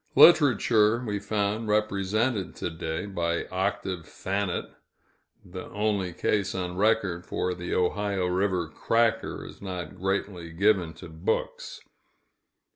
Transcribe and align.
Literature 0.15 1.03
we 1.05 1.19
found 1.19 1.67
represented 1.67 2.55
to 2.55 2.71
day, 2.71 3.05
by 3.05 3.45
"Octave 3.49 4.07
Thanet" 4.07 4.65
the 5.45 5.65
only 5.69 6.11
case 6.11 6.55
on 6.55 6.75
record, 6.75 7.23
for 7.23 7.53
the 7.53 7.75
Ohio 7.75 8.25
River 8.25 8.67
"cracker" 8.67 9.45
is 9.45 9.61
not 9.61 9.95
greatly 9.99 10.53
given 10.53 10.95
to 10.95 11.07
books. 11.07 11.81